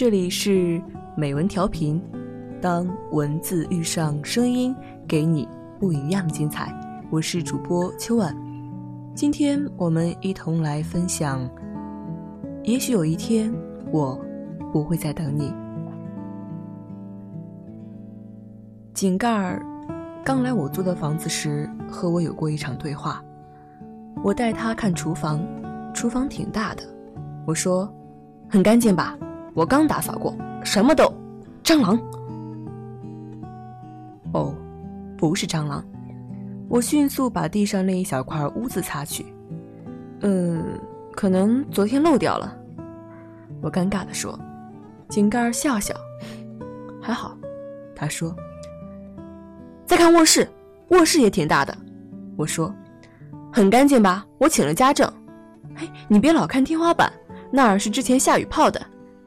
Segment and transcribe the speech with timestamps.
[0.00, 0.80] 这里是
[1.14, 2.02] 美文调频，
[2.58, 4.74] 当文字遇上声音，
[5.06, 5.46] 给你
[5.78, 6.74] 不一样的精彩。
[7.10, 8.34] 我是主播秋婉，
[9.14, 11.46] 今天我们一同来分享。
[12.62, 13.52] 也许有一天，
[13.92, 14.18] 我
[14.72, 15.52] 不会再等你。
[18.94, 19.62] 井盖儿
[20.24, 23.22] 刚来我租的房子时，和我有过一场对话。
[24.24, 25.46] 我带他看厨房，
[25.92, 26.82] 厨房挺大的，
[27.46, 27.86] 我说
[28.48, 29.14] ：“很干净吧？”
[29.54, 31.12] 我刚打扫过，什么都，
[31.62, 31.98] 蟑螂。
[34.32, 34.54] 哦，
[35.18, 35.84] 不是蟑螂。
[36.68, 39.26] 我迅速把地上那一小块污渍擦去。
[40.20, 40.64] 嗯，
[41.12, 42.56] 可能昨天漏掉了。
[43.60, 44.38] 我尴尬的说。
[45.08, 45.92] 井盖笑笑，
[47.02, 47.36] 还好。
[47.96, 48.32] 他说。
[49.84, 50.48] 再看卧室，
[50.90, 51.76] 卧室也挺大的。
[52.36, 52.72] 我说，
[53.52, 54.24] 很干净吧？
[54.38, 55.12] 我请了家政。
[55.74, 57.12] 嘿，你别老看天花板，
[57.50, 58.80] 那儿是之前下雨泡的。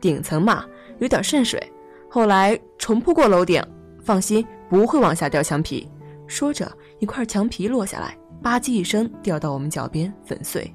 [0.04, 0.66] 顶层嘛，
[1.00, 1.72] 有点渗水，
[2.10, 3.64] 后来重铺过楼顶，
[4.02, 5.90] 放心，不会往下掉墙皮。
[6.28, 10.70] 说着，一块墙皮落下来，吧唧一声掉到我们脚边，粉碎。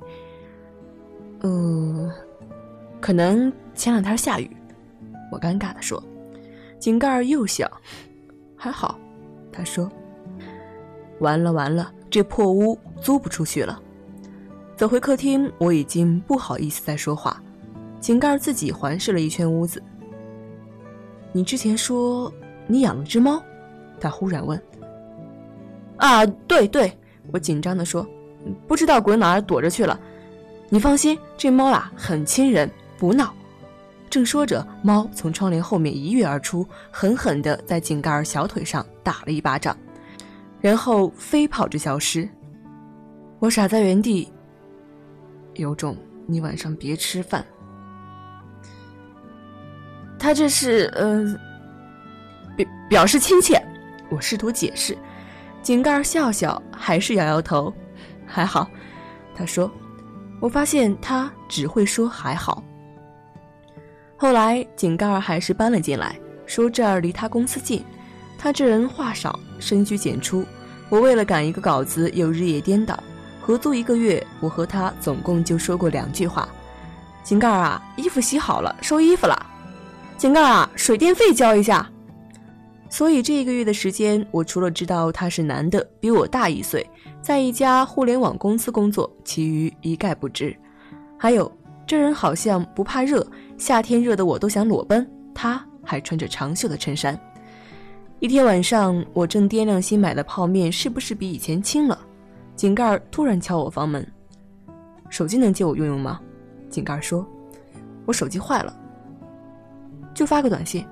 [1.40, 2.10] 呃，
[3.02, 4.50] 可能前两天下雨。
[5.30, 6.02] 我尴尬地说。
[6.78, 7.70] 井盖又小，
[8.56, 8.98] 还好。
[9.52, 9.90] 他说
[11.20, 13.78] ：“完了完了，这破屋租不出去了。”
[14.74, 17.42] 走回客厅，我已经不好意思再说话。
[18.00, 19.82] 井盖自己环视了一圈屋子。
[21.32, 22.32] 你之前说
[22.66, 23.42] 你养了只猫，
[24.00, 24.60] 他忽然问。
[25.96, 26.96] 啊，对对，
[27.32, 28.06] 我紧张地说，
[28.66, 29.98] 不知道滚哪儿躲着去了。
[30.68, 33.34] 你放心，这猫啊很亲人，不闹。
[34.08, 39.76] 正说着，猫从窗帘后面一跃而出，狠狠地在井盖小腿上打了一巴掌，
[40.60, 42.28] 然后飞跑着消失。
[43.38, 44.32] 我傻在原地，
[45.54, 47.44] 有种你晚上别吃饭。
[50.28, 51.24] 他这是呃，
[52.54, 53.58] 表表示亲切。
[54.10, 54.94] 我试图解释，
[55.62, 57.72] 井盖笑笑，还是摇摇头。
[58.26, 58.68] 还好，
[59.34, 59.70] 他说。
[60.38, 62.62] 我发现他只会说还好。
[64.18, 66.14] 后来井盖还是搬了进来，
[66.44, 67.82] 说这儿离他公司近。
[68.36, 70.44] 他这人话少，深居简出。
[70.90, 73.02] 我为了赶一个稿子，又日夜颠倒。
[73.40, 76.46] 合租一个月，我和他总共就说过两句话
[77.24, 79.34] ：“井盖啊，衣服洗好了，收衣服了。”
[80.18, 81.88] 井盖啊，水电费交一下。
[82.90, 86.84] 所以这一个月的时间，我除了知道他是男的，比我大一岁，
[87.22, 90.54] 在一家互联网公司工作，其余一概不知。
[91.16, 91.50] 还有，
[91.86, 93.24] 这人好像不怕热，
[93.56, 97.16] 夏天热的我都想裸奔，他还穿着长袖的衬衫。
[98.18, 101.96] 一天晚上，我正掂量新买的泡面是不是比以前轻了，
[102.56, 104.04] 井盖突然敲我房门
[105.10, 106.18] ：“手机能借我用用吗？”
[106.70, 107.24] 井盖说
[108.04, 108.74] ：“我手机坏了。”
[110.18, 110.84] 就发个短信，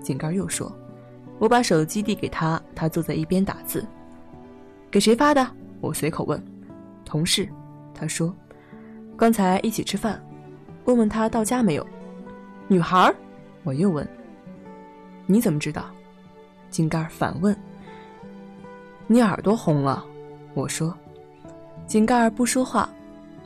[0.00, 0.70] 井盖又说
[1.40, 3.84] ：“我把手机递给他，他坐在一边打字。
[4.88, 5.44] 给谁发的？”
[5.82, 6.40] 我随口问。
[7.04, 7.48] 同事，
[7.92, 8.32] 他说
[9.18, 10.24] ：“刚才一起吃饭，
[10.84, 11.84] 问问他到家没有。”
[12.70, 13.12] 女孩，
[13.64, 14.06] 我又问
[15.26, 15.86] ：“你怎么知道？”
[16.70, 17.56] 井盖反问
[19.08, 20.06] ：“你耳朵红了？”
[20.54, 20.96] 我说。
[21.88, 22.88] 井盖不说话，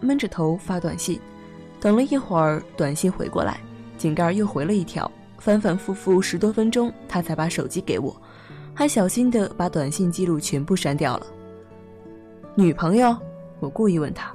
[0.03, 1.19] 闷着头发短信。
[1.81, 3.61] 等了一会儿，短信回过来。
[4.01, 8.17] 井盖又回了一条，反反复复十多分钟，他才把手机给我，
[8.73, 11.27] 还小心地把短信记录全部删掉了。
[12.55, 13.15] 女朋友？
[13.59, 14.35] 我故意问他。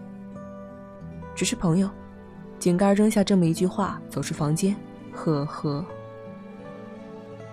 [1.34, 1.90] 只是朋友。
[2.60, 4.76] 井盖扔下这么一句话，走出房间。
[5.12, 5.84] 呵呵。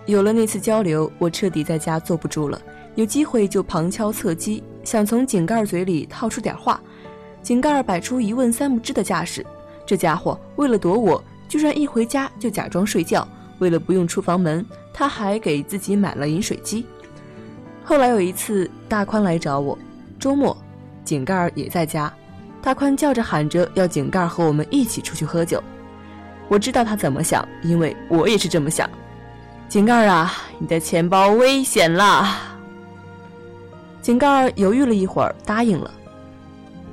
[0.05, 2.61] 有了那次交流，我彻底在家坐不住了，
[2.93, 6.79] 有机会就旁敲侧击，想从井盖嘴里套出点话。
[7.41, 9.43] 井盖摆出一问三不知的架势，
[9.83, 11.21] 这家伙为了躲我。
[11.53, 13.27] 居然一回家就假装睡觉，
[13.59, 16.83] 为了不用出房门，他还给自己买了饮水机。
[17.83, 19.77] 后来有一次，大宽来找我，
[20.17, 20.57] 周末，
[21.05, 22.11] 井盖也在家，
[22.59, 25.63] 大宽叫着喊着要井盖和我们一起出去喝酒。
[26.47, 28.89] 我知道他怎么想，因为我也是这么想。
[29.69, 32.57] 井盖啊，你的钱包危险啦。
[34.01, 35.91] 井盖犹豫了一会儿，答应了。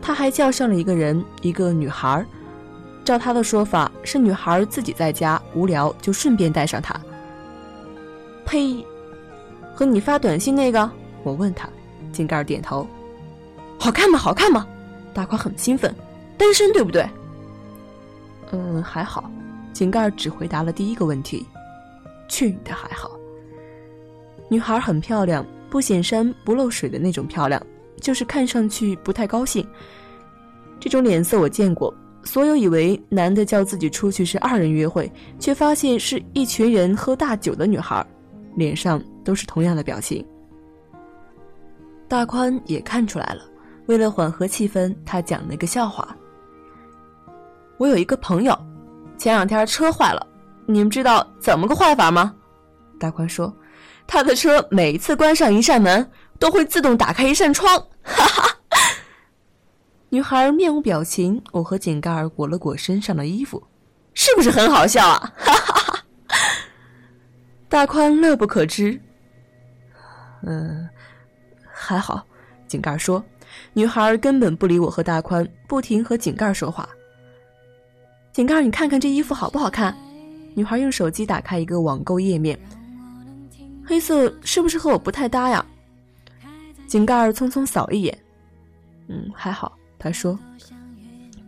[0.02, 2.22] 他还叫上了一个人，一个女孩。
[3.10, 6.94] 照他的说法，是女孩自己在家无聊，就顺便带上他。
[8.46, 8.86] 呸！
[9.74, 10.88] 和你发短信那个，
[11.24, 11.68] 我问他，
[12.12, 12.86] 井盖点头。
[13.80, 14.16] 好看吗？
[14.16, 14.64] 好看吗？
[15.12, 15.92] 大宽很兴奋。
[16.38, 17.04] 单身对不对？
[18.52, 19.28] 嗯，还好。
[19.72, 21.44] 井盖只回答了第一个问题。
[22.28, 23.10] 去你的，还好。
[24.48, 27.60] 女孩很漂亮，不显山不漏水的那种漂亮，
[28.00, 29.66] 就是看上去不太高兴。
[30.78, 31.92] 这种脸色我见过。
[32.22, 38.04] 所有以为男的叫自己出去是二人约会，却发现是一群人喝大酒的女孩，
[38.56, 40.24] 脸上都是同样的表情。
[42.06, 43.42] 大宽也看出来了，
[43.86, 46.16] 为了缓和气氛，他讲了一个笑话。
[47.78, 48.54] 我有一个朋友，
[49.16, 50.26] 前两天车坏了，
[50.66, 52.34] 你们知道怎么个坏法吗？
[52.98, 53.50] 大宽说，
[54.06, 56.06] 他的车每次关上一扇门，
[56.38, 57.78] 都会自动打开一扇窗。
[58.02, 58.59] 哈哈。
[60.12, 63.62] 女孩面无表情，我和井盖儿裹了裹身上的衣服，
[64.12, 65.32] 是不是很好笑啊？
[65.38, 66.04] 哈哈哈！
[67.68, 69.00] 大宽乐不可支。
[70.42, 70.88] 嗯，
[71.72, 72.26] 还好。
[72.66, 73.24] 井盖儿说，
[73.72, 76.88] 女孩根本不理我和大宽，不停和井盖儿说话。
[78.32, 79.96] 井盖儿，你看看这衣服好不好看？
[80.54, 82.58] 女孩用手机打开一个网购页面，
[83.86, 85.64] 黑色是不是和我不太搭呀？
[86.88, 88.18] 井盖儿匆匆扫一眼，
[89.06, 89.76] 嗯，还好。
[90.00, 90.36] 他说：“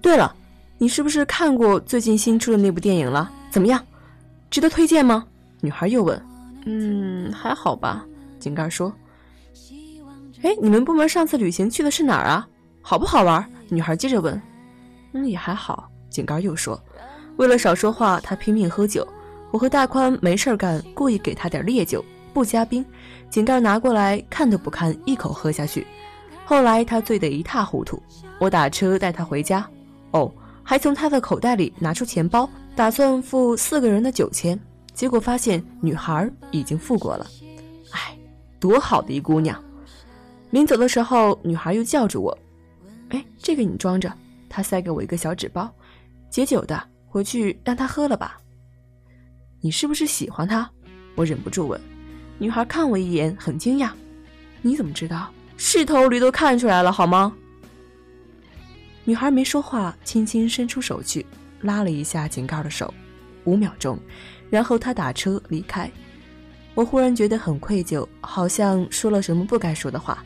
[0.02, 0.32] 对了，
[0.78, 3.28] 你是不是看过最近新出的那部电影了？
[3.50, 3.84] 怎么样，
[4.50, 5.26] 值得推荐吗？”
[5.60, 6.22] 女孩又问。
[6.66, 8.04] “嗯，还好吧。”
[8.38, 8.92] 井盖说。
[10.42, 12.46] “哎，你们部门上次旅行去的是哪儿啊？
[12.82, 14.40] 好不好玩？”女孩接着问。
[15.14, 16.78] “嗯，也还好。”井盖又说。
[17.38, 19.06] 为了少说话，他拼命喝酒。
[19.50, 22.04] 我和大宽没事干，故意给他点烈酒，
[22.34, 22.84] 不加冰。
[23.30, 25.86] 井盖拿过来看都不看，一口喝下去。
[26.44, 28.02] 后来他醉得一塌糊涂，
[28.38, 29.68] 我打车带他回家，
[30.10, 30.30] 哦，
[30.62, 34.58] 还从他的口袋里拿出钱包，打算付四个人的酒钱，
[34.92, 37.26] 结果发现女孩已经付过了。
[37.92, 38.16] 哎，
[38.60, 39.62] 多好的一姑娘！
[40.50, 42.36] 临走的时候，女孩又叫住我
[43.10, 44.12] ：“哎，这个你装着。”
[44.50, 45.72] 她塞给我一个小纸包，
[46.28, 48.38] 解酒的，回去让他喝了吧。
[49.62, 50.68] 你是不是喜欢他？
[51.14, 51.80] 我忍不住问。
[52.36, 53.90] 女孩看我一眼，很惊讶
[54.60, 55.30] ：“你怎么知道？”
[55.64, 57.32] 是头驴都看出来了，好吗？
[59.04, 61.24] 女孩没说话，轻轻伸出手去，
[61.60, 62.92] 拉了一下井盖的手，
[63.44, 63.96] 五秒钟，
[64.50, 65.88] 然后她打车离开。
[66.74, 70.24] 我忽然觉得很愧疚，好像说了什么不该说的话。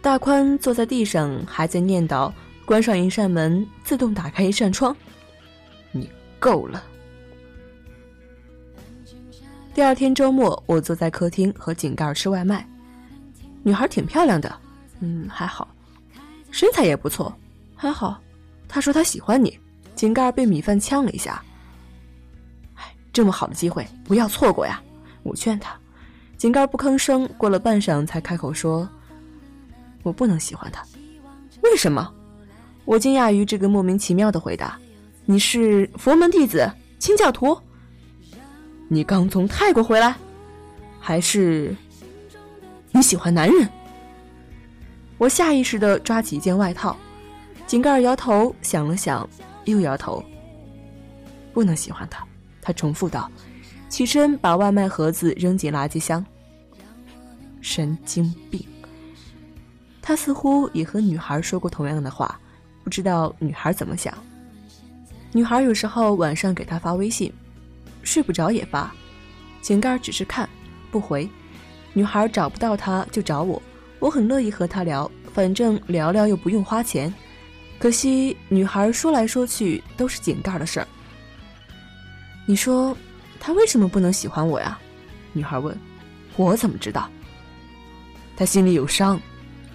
[0.00, 2.32] 大宽坐在地上，还在念叨
[2.64, 4.96] ：“关上一扇门，自动打开一扇窗。”
[5.90, 6.84] 你够了。
[9.74, 12.64] 第二天周末，我坐在客厅和井盖吃外卖。
[13.62, 14.54] 女孩挺漂亮的，
[15.00, 15.68] 嗯，还好，
[16.50, 17.34] 身材也不错，
[17.74, 18.20] 还好。
[18.68, 19.58] 她说她喜欢你。
[19.94, 21.40] 井盖被米饭呛了一下。
[22.74, 24.82] 哎，这么好的机会不要错过呀！
[25.22, 25.76] 我劝他。
[26.38, 28.88] 井盖不吭声，过了半晌才开口说
[30.02, 30.82] ：“我不能喜欢他。”
[31.62, 32.12] 为什么？
[32.84, 34.76] 我惊讶于这个莫名其妙的回答。
[35.24, 36.68] 你是佛门弟子，
[36.98, 37.56] 清教徒？
[38.88, 40.16] 你刚从泰国回来，
[40.98, 41.76] 还是？
[42.94, 43.68] 你喜欢男人？
[45.16, 46.94] 我下意识的抓起一件外套，
[47.66, 49.28] 井盖摇头，想了想，
[49.64, 50.22] 又摇头。
[51.54, 52.22] 不能喜欢他，
[52.60, 53.30] 他重复道，
[53.88, 56.24] 起身把外卖盒子扔进垃圾箱。
[57.62, 58.62] 神经病！
[60.02, 62.38] 他似乎也和女孩说过同样的话，
[62.84, 64.12] 不知道女孩怎么想。
[65.32, 67.32] 女孩有时候晚上给他发微信，
[68.02, 68.92] 睡不着也发，
[69.62, 70.46] 井盖只是看，
[70.90, 71.26] 不回。
[71.94, 73.60] 女孩找不到他就找我，
[73.98, 77.12] 我很乐意和他聊，反正聊聊又不用花钱。
[77.78, 80.86] 可惜女孩说来说去都是井盖的事儿。
[82.46, 82.96] 你说
[83.38, 84.78] 他为什么不能喜欢我呀？
[85.32, 85.76] 女孩问。
[86.36, 87.10] 我怎么知道？
[88.36, 89.20] 他心里有伤。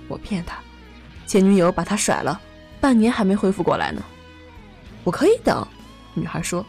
[0.08, 0.58] 我骗他，
[1.28, 2.42] 前女友把他甩了，
[2.82, 4.02] 半年还没恢复过来呢。
[5.04, 5.66] 我可以等。
[6.16, 6.66] 女孩说。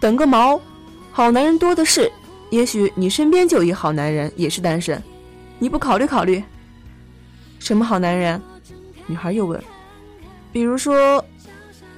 [0.00, 0.60] 等个毛，
[1.12, 2.10] 好男人多的是。
[2.50, 5.02] 也许你身边就一好男人，也是单身，
[5.58, 6.42] 你不考虑考虑？
[7.58, 8.40] 什么好男人？
[9.06, 9.62] 女孩又问。
[10.52, 11.24] 比如说，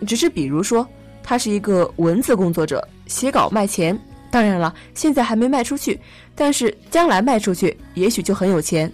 [0.06, 0.86] 只是比如说，
[1.22, 3.98] 他是一个文字工作者，写稿卖钱。
[4.30, 6.00] 当然了，现在还没卖出去，
[6.34, 8.92] 但是将来卖出去，也许就很有钱。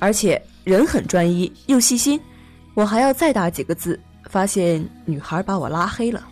[0.00, 2.20] 而且人很专一又细心。
[2.74, 6.26] 我还要再打几个字，发现女孩把我拉黑了。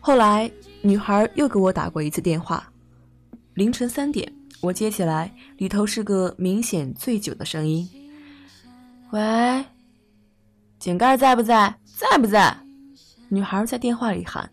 [0.00, 2.66] 后来，女孩又给我打过一次电话。
[3.54, 7.88] 凌晨三点，我接起来，里头是个明显醉酒的声音。
[9.10, 9.64] 喂，
[10.78, 11.74] 井盖在不在？
[11.84, 12.56] 在不在？
[13.28, 14.50] 女孩在电话里喊：“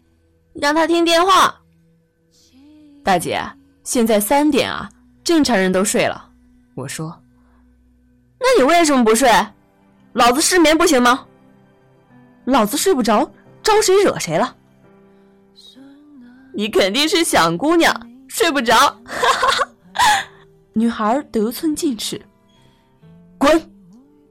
[0.54, 1.56] 让他听电话。”
[3.04, 3.42] 大姐，
[3.84, 4.90] 现在三点啊，
[5.24, 6.30] 正常人都睡了。
[6.76, 7.18] 我说
[8.40, 9.32] ：“那你为什么不睡？
[10.14, 11.26] 老子失眠不行吗？
[12.46, 13.32] 老子睡不着，
[13.64, 14.58] 招谁惹谁了？
[16.54, 19.70] 你肯定是想姑娘，睡不着。”哈哈哈。
[20.72, 22.22] 女孩得寸进尺，
[23.38, 23.70] 滚！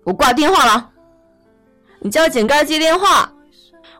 [0.04, 0.90] 我挂电话了。
[2.00, 3.30] 你叫井盖接电话。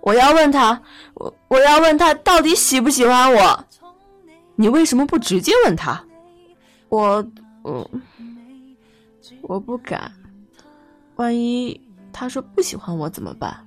[0.00, 0.80] 我要问他，
[1.14, 3.64] 我我要问他到底喜不喜欢我？
[4.54, 6.02] 你为什么不直接问他？
[6.88, 7.22] 我
[7.62, 7.90] 我
[9.42, 10.10] 我不敢，
[11.16, 11.78] 万一
[12.12, 13.66] 他说不喜欢我怎么办？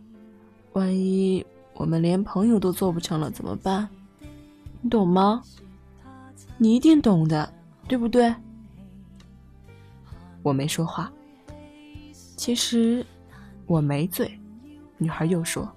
[0.73, 3.87] 万一我们连朋友都做不成了怎么办？
[4.81, 5.43] 你懂吗？
[6.61, 7.51] 你一定懂的，
[7.87, 8.31] 对不对？
[10.43, 11.11] 我没说话。
[12.37, 13.03] 其实
[13.65, 14.31] 我没醉。
[14.99, 15.67] 女孩又说。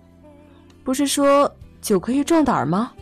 [0.83, 1.50] 不是说
[1.81, 2.93] 酒可以壮胆吗？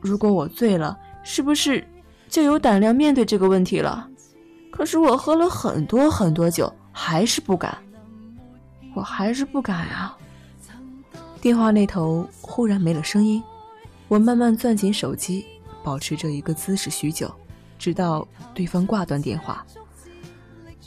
[0.00, 1.84] 如果我醉了，是不是
[2.28, 4.08] 就有胆量面对这个问题了？
[4.70, 7.76] 可是我喝了很多很多酒，还是不敢。
[8.94, 10.16] 我还是不敢啊！
[11.40, 13.42] 电话那头忽然没了声音，
[14.06, 15.44] 我慢慢攥紧手机，
[15.82, 17.32] 保持着一个姿势许久，
[17.78, 19.64] 直到对方挂断电话。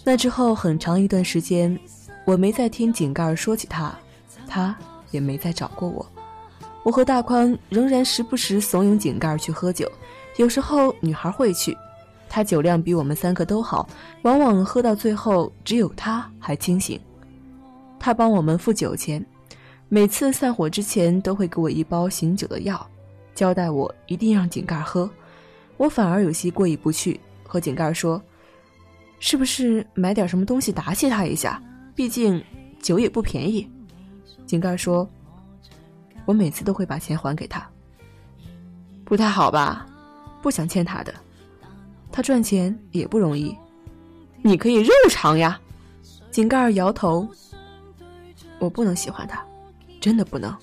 [0.03, 1.77] 那之后很长一段时间，
[2.25, 3.93] 我没再听井盖说起他，
[4.47, 4.75] 他。
[5.11, 6.03] 也没再找过我。
[6.81, 9.87] 我和大宽仍然时不时怂恿井盖去喝酒，
[10.37, 11.77] 有时候女孩会去，
[12.27, 13.87] 她酒量比我们三个都好，
[14.23, 16.99] 往往喝到最后只有她还清醒。
[17.99, 19.23] 他帮我们付酒钱，
[19.87, 22.89] 每次散伙之前都会给我一包醒酒的药，
[23.35, 25.09] 交代我一定让井盖喝。
[25.77, 28.21] 我反而有些过意不去，和井盖说
[29.19, 31.61] ：“是不是买点什么东西答谢他一下？
[31.95, 32.41] 毕竟
[32.79, 33.69] 酒也不便宜。”
[34.45, 35.09] 井盖说
[36.25, 37.67] ：“我每次都会把钱还给他，
[39.03, 39.85] 不太好吧？
[40.41, 41.13] 不想欠他的，
[42.11, 43.57] 他赚钱也不容易，
[44.41, 45.59] 你可以肉偿呀。”
[46.29, 47.27] 井盖摇头
[48.59, 49.43] ：“我不能喜欢他，
[49.99, 50.55] 真的不能。”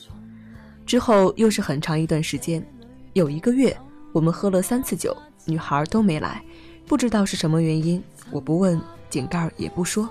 [0.87, 2.65] 之后又是很长一段时间，
[3.13, 3.77] 有一个月
[4.13, 6.43] 我们喝了三次酒，女孩都没来，
[6.87, 8.03] 不知道是什么原因。
[8.31, 10.09] 我不问，井盖也不说。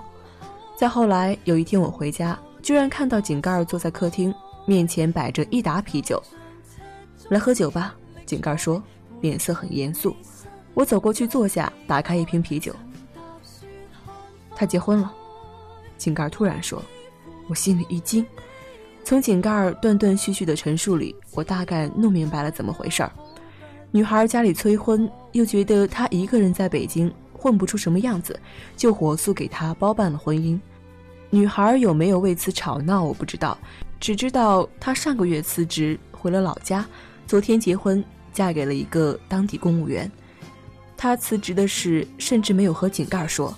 [0.76, 2.38] 再后来有一天我回家。
[2.62, 4.34] 居然看到井盖坐在客厅，
[4.66, 6.22] 面前摆着一打啤酒。
[7.30, 7.94] 来喝酒吧，
[8.26, 8.82] 井盖说，
[9.22, 10.14] 脸色很严肃。
[10.74, 12.74] 我走过去坐下，打开一瓶啤酒。
[14.54, 15.10] 他结婚了，
[15.96, 16.82] 井盖突然说，
[17.48, 18.24] 我心里一惊。
[19.04, 23.10] 从井盖断断续续的陈述里，我大概弄明白了怎么回事儿。
[23.90, 28.38] 女孩家里催婚，又觉得她一个人在北京混不出什么样子，
[28.76, 30.58] 就火速给她包办了婚姻。
[31.28, 33.58] 女孩有没有为此吵闹，我不知道，
[33.98, 36.86] 只知道她上个月辞职回了老家，
[37.26, 40.10] 昨天结婚，嫁给了一个当地公务员。
[40.96, 43.52] 她辞职的事甚至没有和井盖说，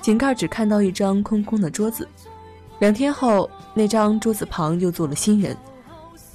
[0.00, 2.06] 井盖只看到一张空空的桌子。
[2.82, 5.56] 两天后，那张桌子旁又坐了新人，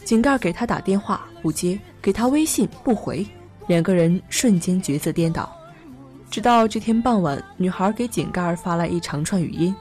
[0.05, 3.27] 井盖给他打电话不接，给他微信不回，
[3.67, 5.53] 两个人瞬间角色颠倒。
[6.31, 9.75] 直到这天傍晚，女孩给井盖发来一长串语音。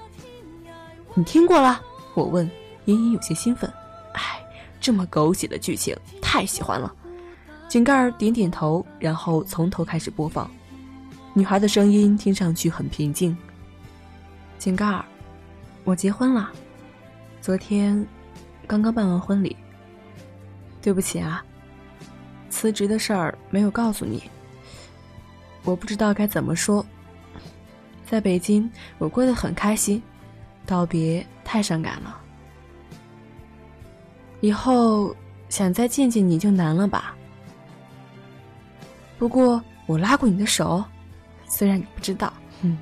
[1.15, 1.81] 你听过了？
[2.15, 2.51] 我问，
[2.87, 3.73] 隐隐有些兴奋。
[4.15, 4.21] 哎，
[4.81, 6.93] 这么狗血的剧情，太喜欢了。
[7.69, 10.51] 井盖点点头，然后从头开始播放。
[11.33, 13.39] 女孩的声音听上去很平静。
[14.59, 15.05] 井盖，
[15.87, 16.51] 我结婚了，
[17.41, 18.05] 昨天
[18.67, 19.57] 刚刚办完婚礼。
[20.83, 21.45] 对不起啊，
[22.51, 24.29] 辞职的事儿没有告诉你。
[25.63, 26.85] 我不知道该怎么说。
[28.05, 30.03] 在北京，我过得很开心。
[30.67, 32.21] 道别太伤感了，
[34.41, 35.15] 以后
[35.49, 37.15] 想再见见你就难了吧。
[39.17, 40.85] 不过我拉过你的手，
[41.47, 42.77] 虽然你不知道，哼。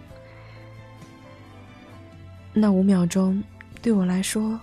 [2.54, 3.42] 那五秒钟
[3.82, 4.58] 对我来说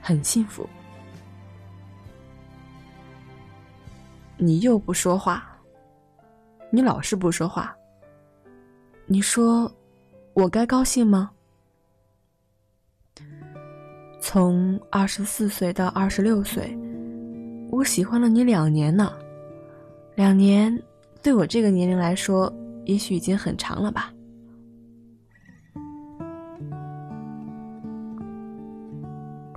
[0.00, 0.68] 很幸福。
[4.36, 5.58] 你又不说话，
[6.70, 7.74] 你老是不说话。
[9.06, 9.72] 你说
[10.34, 11.30] 我该高兴吗？
[14.20, 16.76] 从二十四岁到二十六岁，
[17.70, 19.12] 我喜欢了你两年呢。
[20.14, 20.80] 两年
[21.22, 22.52] 对我这个年龄来说，
[22.84, 24.13] 也许已经很长了吧。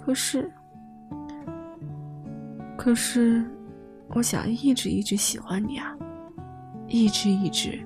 [0.08, 0.50] 可是，
[2.78, 3.46] 可是，
[4.16, 5.94] 我想一直一直喜欢你啊，
[6.88, 7.78] 一直一直，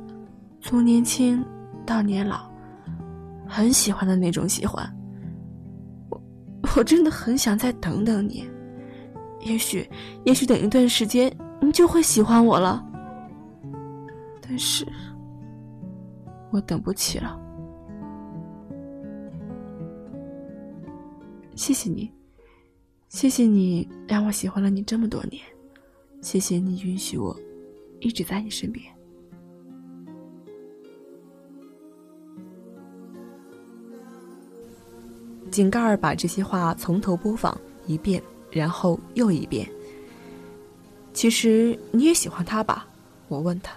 [0.61, 1.43] 从年轻
[1.83, 2.47] 到年老，
[3.47, 4.87] 很喜欢的那种喜欢。
[6.77, 8.47] 我真的很想再等等你，
[9.39, 9.89] 也许，
[10.23, 12.85] 也许等一段时间你就会喜欢我了。
[14.39, 14.87] 但是，
[16.51, 17.35] 我等不起了。
[21.61, 22.11] 谢谢你，
[23.09, 25.39] 谢谢你让我喜欢了你这么多年，
[26.19, 27.39] 谢谢你允许我
[27.99, 28.83] 一直在你身边。
[35.51, 39.69] 井盖儿把这些话从头播放一遍，然后又一遍。
[41.13, 42.87] 其实你也喜欢他吧？
[43.27, 43.71] 我问他。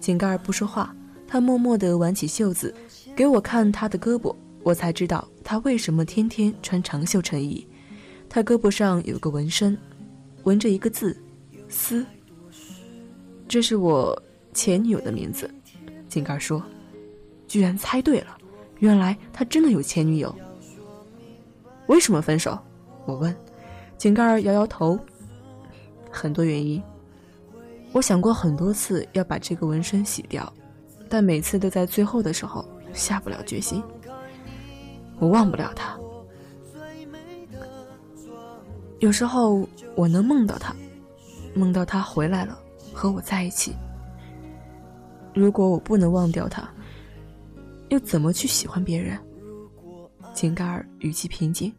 [0.00, 0.92] 井盖儿不说话，
[1.28, 2.74] 他默默地挽起袖子，
[3.14, 4.34] 给我看他的胳膊。
[4.64, 7.66] 我才知道他为什么天天穿长袖衬衣。
[8.28, 9.76] 他胳膊上有个纹身，
[10.44, 11.20] 纹着一个字
[11.68, 12.06] “思”。
[13.48, 14.16] 这是我
[14.54, 15.52] 前女友的名字。
[16.08, 16.62] 井盖说
[17.48, 18.38] ：“居然猜对了，
[18.78, 20.32] 原来他真的有前女友。”
[21.88, 22.56] 为什么分手？
[23.04, 23.34] 我问，
[23.98, 24.96] 井盖摇摇头。
[26.12, 26.80] 很多原因。
[27.90, 30.52] 我想过很多次要把这个纹身洗掉，
[31.08, 33.82] 但每次都在最后的时候下不了决心。
[35.20, 35.96] 我忘不了他。
[38.98, 40.74] 有时候我能梦到他，
[41.54, 42.58] 梦到他回来了，
[42.92, 43.74] 和我在一起。
[45.32, 46.68] 如果我不能忘掉他，
[47.88, 49.18] 又怎么去喜欢别人？
[50.34, 51.72] 井盖儿语气平静，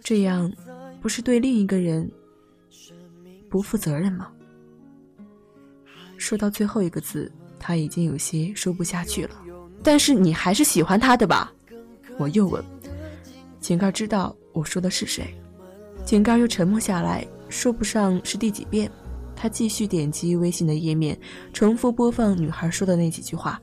[0.00, 0.52] 这样
[1.00, 2.10] 不是对另一个人
[3.48, 4.30] 不负责任吗？
[6.16, 9.42] 说到最后一个字，他已经有些说不下去了。
[9.82, 11.52] 但是你还是喜欢他的吧？
[12.18, 12.62] 我又问。
[13.60, 15.34] 井盖知道我说的是谁。
[16.04, 18.90] 井盖又沉默下来，说不上是第几遍。
[19.34, 21.18] 他继续点击微信的页面，
[21.52, 23.60] 重复播放女孩说的那几句话。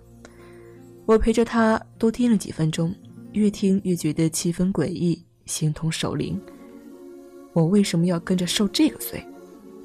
[1.06, 2.94] 我陪着他多听了几分钟。
[3.34, 6.42] 越听越觉得气氛诡异，形同守灵。
[7.54, 9.24] 我为什么要跟着受这个罪？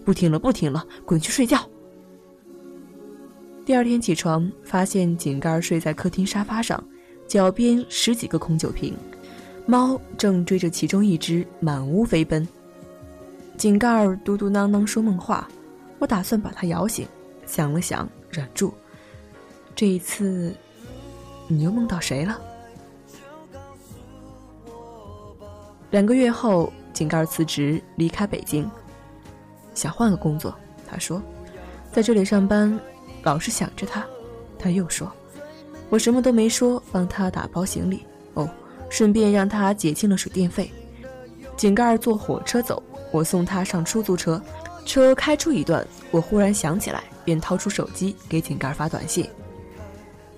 [0.02, 1.58] 不听了，不听了，滚去睡觉。
[3.66, 6.82] 第二天起床，发现井盖睡在客厅沙发上，
[7.26, 8.96] 脚边十几个空酒瓶，
[9.66, 12.46] 猫正追着其中一只满屋飞奔。
[13.56, 15.48] 井盖嘟嘟囔囔说梦话，
[15.98, 17.06] 我打算把它摇醒，
[17.46, 18.74] 想了想，忍住。
[19.74, 20.54] 这一次，
[21.48, 22.40] 你又梦到谁了？
[25.90, 28.68] 两个月后，井盖辞职离开北京，
[29.74, 30.54] 想换个工作。
[30.86, 31.22] 他说，
[31.92, 32.78] 在这里上班，
[33.22, 34.04] 老是想着他。
[34.58, 35.10] 他又说，
[35.94, 38.04] 我什么都没说，帮他打包行李，
[38.34, 38.50] 哦，
[38.90, 40.68] 顺便让他结清了水电费。
[41.56, 44.42] 井盖坐火车走，我送他上出租车。
[44.84, 49.24] 车开出一段，我忽然想起来，便掏出手机给井盖发短信：“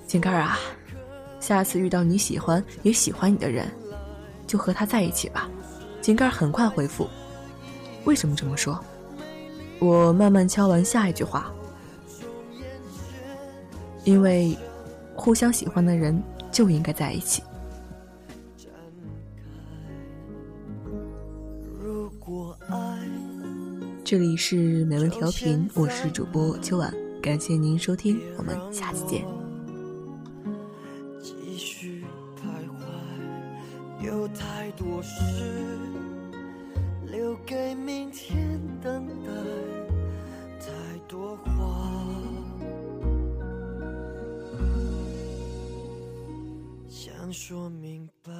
[0.06, 0.58] 井盖啊，
[1.40, 3.66] 下次遇到你喜欢也喜欢你的人。”
[4.46, 5.48] 就和他在一起吧，
[6.02, 7.08] 井盖很快回复。
[8.04, 8.78] 为什么这么说？
[9.78, 11.50] 我慢慢敲完下一句话。
[14.04, 14.56] 因为，
[15.16, 17.42] 互相喜欢的人就应该在一起。
[24.04, 29.24] 这里是美文调频，我是主播秋晚，感谢您收听，我们下次见。
[31.20, 32.04] 继续
[32.36, 35.10] 徘徊有太多事
[37.10, 39.04] 留给明天等
[47.36, 48.32] 说明白。